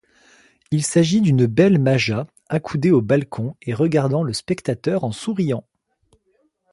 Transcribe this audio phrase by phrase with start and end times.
[0.71, 5.63] Il s’agit d’une belle maja accoudée au balcon et regardant le spectateur en souriant.